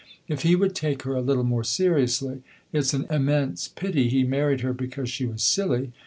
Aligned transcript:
If 0.27 0.41
he 0.41 0.55
would 0.55 0.73
take 0.73 1.03
her 1.03 1.13
a 1.13 1.21
little 1.21 1.43
more 1.43 1.63
seriously 1.63 2.41
it 2.73 2.85
's 2.85 2.95
an 2.95 3.05
immense 3.11 3.67
pity 3.67 4.09
he 4.09 4.23
married 4.23 4.61
her 4.61 4.73
because 4.73 5.11
she 5.11 5.27
was 5.27 5.43
silly! 5.43 5.91